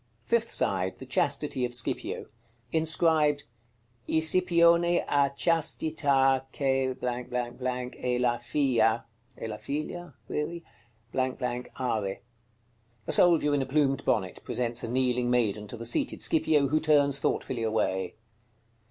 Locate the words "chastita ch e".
5.37-8.17